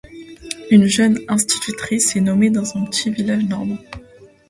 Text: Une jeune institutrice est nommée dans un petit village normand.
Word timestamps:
Une 0.71 0.85
jeune 0.87 1.19
institutrice 1.27 2.15
est 2.15 2.21
nommée 2.21 2.49
dans 2.49 2.75
un 2.75 2.85
petit 2.85 3.11
village 3.11 3.43
normand. 3.43 3.77